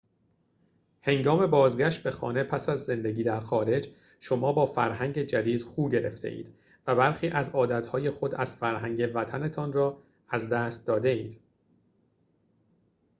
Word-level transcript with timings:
هنگام 1.01 1.45
بازگشت 1.47 2.03
به 2.03 2.11
خانه 2.11 2.43
پس 2.43 2.69
از 2.69 2.85
زندگی 2.85 3.23
در 3.23 3.39
خارج 3.39 3.87
شما 4.19 4.53
با 4.53 4.65
فرهنگ 4.65 5.19
جدید 5.21 5.61
خو 5.61 5.89
گرفته‌اید 5.89 6.53
و 6.87 6.95
برخی 6.95 7.27
از 7.29 7.51
عادت‌های 7.51 8.09
خود 8.09 8.35
از 8.35 8.57
فرهنگ 8.57 9.11
وطن‌تان 9.13 9.73
را 9.73 10.03
از 10.29 10.49
دست 10.49 10.87
داده‌اید 10.87 11.39